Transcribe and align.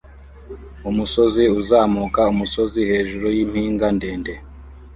Umusozi 0.89 1.43
uzamuka 1.59 2.21
umusozi 2.33 2.79
hejuru 2.89 3.25
yimpinga 3.35 3.87
ndende 3.95 4.33